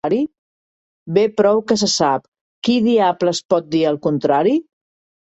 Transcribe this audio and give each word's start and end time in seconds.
Bé 1.17 1.25
prou 1.41 1.61
que 1.71 1.77
se 1.83 1.91
sap. 1.97 2.25
Qui 2.65 2.81
diables 2.89 3.45
pot 3.55 3.73
dir 3.79 3.87
el 3.95 4.05
contrari? 4.11 4.61